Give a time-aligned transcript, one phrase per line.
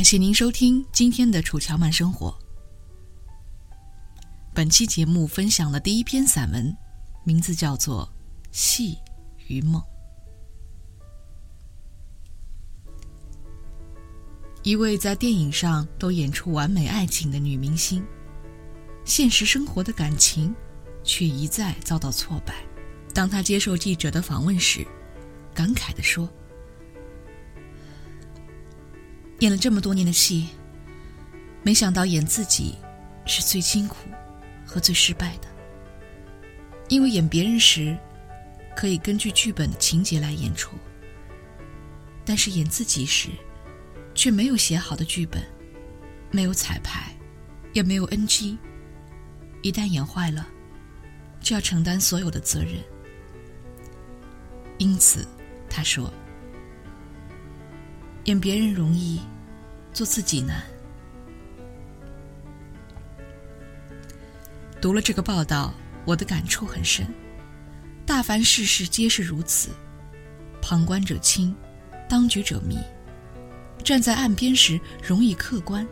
[0.00, 2.34] 感谢您收听今天的《楚乔慢生活》。
[4.54, 6.74] 本期节目分享的第一篇散文，
[7.22, 8.10] 名字叫做
[8.50, 8.96] 《戏
[9.46, 9.78] 与梦》。
[14.62, 18.02] 一位在电影上都演出完美爱情的女明星，
[19.04, 20.54] 现实生活的感情
[21.04, 22.54] 却一再遭到挫败。
[23.12, 24.82] 当她接受记者的访问时，
[25.52, 26.26] 感慨地说。
[29.40, 30.48] 演了这么多年的戏，
[31.62, 32.76] 没想到演自己
[33.26, 33.96] 是最辛苦
[34.66, 35.48] 和最失败的。
[36.88, 37.96] 因为演别人时，
[38.76, 40.72] 可以根据剧本的情节来演出；
[42.24, 43.30] 但是演自己时，
[44.14, 45.42] 却没有写好的剧本，
[46.30, 47.16] 没有彩排，
[47.72, 48.58] 也没有 NG。
[49.62, 50.46] 一旦演坏了，
[51.40, 52.74] 就要承担所有的责任。
[54.76, 55.26] 因此，
[55.70, 56.12] 他说。
[58.30, 59.20] 演别人容易，
[59.92, 60.62] 做自己难。
[64.80, 65.74] 读了这个报道，
[66.04, 67.04] 我的感触很深。
[68.06, 69.70] 大凡世事皆是如此，
[70.62, 71.52] 旁观者清，
[72.08, 72.78] 当局者迷。
[73.82, 75.84] 站在岸边时容易客观，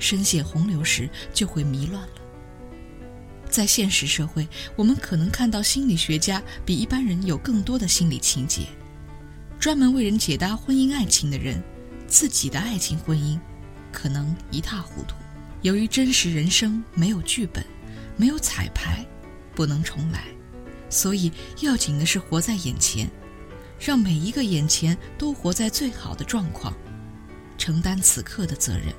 [0.00, 2.14] 深陷洪流时就会迷乱了。
[3.48, 8.62] 在现实社会，我们可能看到心理学家比一般人有更多的心理情节。
[9.64, 11.58] 专门为人解答婚姻爱情的人，
[12.06, 13.40] 自己的爱情婚姻
[13.90, 15.14] 可能一塌糊涂。
[15.62, 17.64] 由于真实人生没有剧本，
[18.14, 19.02] 没有彩排，
[19.54, 20.26] 不能重来，
[20.90, 21.32] 所以
[21.62, 23.10] 要紧的是活在眼前，
[23.80, 26.74] 让每一个眼前都活在最好的状况，
[27.56, 28.92] 承担此刻的责任。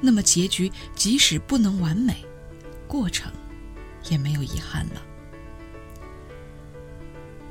[0.00, 2.24] 那么结局即使不能完美，
[2.88, 3.30] 过程
[4.08, 5.02] 也没有遗憾了。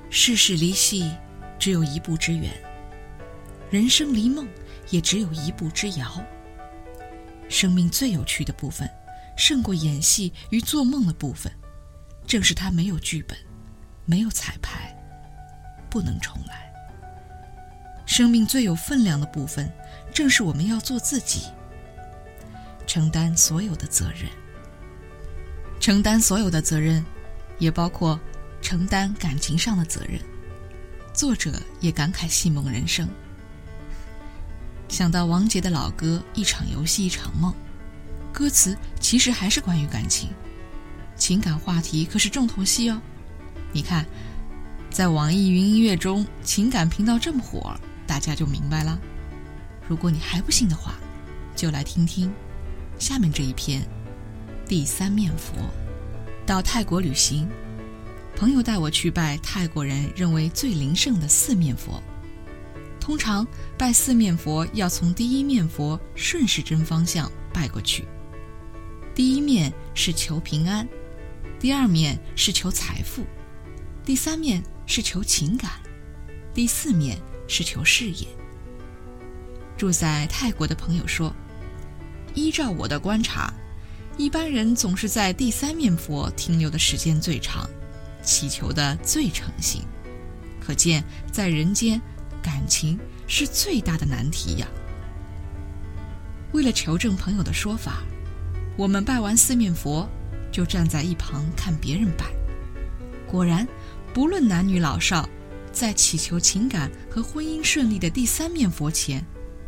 [0.10, 1.12] 世事离戏。
[1.59, 2.50] 只有一步之远，
[3.70, 4.47] 人生离梦
[4.90, 6.24] 也只有一步之遥。
[7.50, 8.90] 生命最有趣的部分，
[9.36, 11.52] 胜过演戏与做梦的部分，
[12.25, 13.38] 正是它没有剧本，
[14.06, 14.96] 没有彩排，
[15.90, 16.72] 不能重来。
[18.06, 19.72] 生命最有分量的部分，
[20.14, 21.42] 正是我们要做自己，
[22.88, 24.31] 承担所有的责任。
[25.80, 27.06] 承担所有的责任，
[27.58, 28.19] 也包括
[28.62, 30.19] 承担感情上的责任。
[31.19, 31.51] 作者
[31.81, 33.06] 也感慨戏梦人生，
[34.88, 37.51] 想到王杰的老歌《一场游戏一场梦》，
[38.31, 40.30] 歌词其实还是关于感情，
[41.18, 43.01] 情感话题可是重头戏哦。
[43.74, 44.06] 你看，
[44.89, 47.77] 在网易云音乐中，情感频道这么火，
[48.07, 48.98] 大家就明白了。
[49.89, 50.94] 如果你还不信的话，
[51.54, 52.31] 就来听听
[52.98, 53.81] 下面这一篇
[54.69, 55.57] 《第三面佛》。
[56.45, 57.45] 到泰国旅行。
[58.39, 62.01] 朋友带我去拜泰国人认为最灵圣的四面佛。
[62.97, 63.45] 通常
[63.77, 68.06] 拜四面佛要从第一面佛顺时针方向拜过去。
[69.13, 70.88] 第一面是求平安，
[71.59, 73.25] 第二面是求财富，
[74.06, 75.71] 第三面是求情感，
[76.53, 78.25] 第四面是求事业。
[79.75, 81.35] 住在泰国的朋友说
[82.33, 83.53] ：“依照我的观察，
[84.15, 87.69] 一般人总是在第三面佛停留的时间最长，
[88.30, 89.81] 祈求的最诚心。
[90.60, 92.00] 可见在人间，
[92.44, 94.68] 感情是最大的难题呀。”
[96.54, 98.04] 为了求证朋友的说法，
[98.78, 100.08] 我们拜完四面佛，
[100.52, 102.26] 就站在一旁看别人拜。
[103.28, 103.68] 果然，
[104.14, 105.28] 不论男女老少，
[105.72, 109.26] 在祈求情感和婚姻顺利的第三面佛前，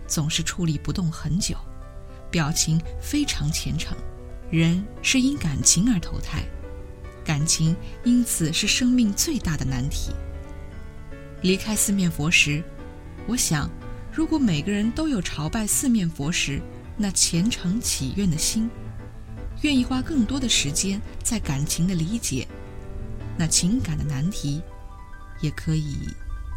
[0.07, 1.55] 总是矗立不动很久，
[2.29, 3.97] 表情非常虔诚。
[4.51, 6.43] 人是因感情而投胎，
[7.23, 10.11] 感情因此是生命最大的难题。
[11.41, 12.63] 离开四面佛时，
[13.27, 13.69] 我想。
[14.13, 16.61] 如果每个人都有朝拜四面佛时
[16.97, 18.69] 那虔诚祈愿的心，
[19.61, 22.45] 愿意花更多的时间在感情的理解，
[23.37, 24.61] 那情感的难题
[25.39, 25.95] 也可以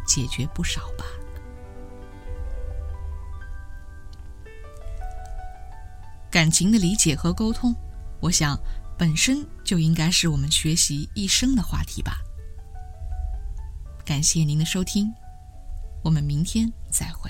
[0.05, 1.05] 解决不少吧。
[6.29, 7.73] 感情的理解和沟通，
[8.19, 8.59] 我想
[8.97, 12.17] 本身就应该是我们学习一生的话题吧。
[14.05, 15.11] 感谢您的收听，
[16.03, 17.29] 我们明天再会。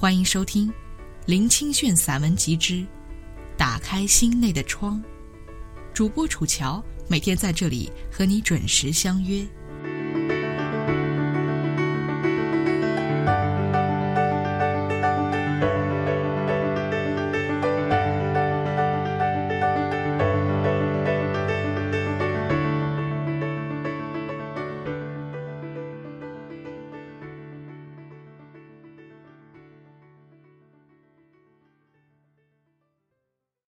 [0.00, 0.66] 欢迎收听
[1.26, 2.76] 《林清炫散文集之
[3.54, 4.96] 《打开心内的窗》，
[5.92, 9.46] 主播楚乔每天在这里和你准时相约。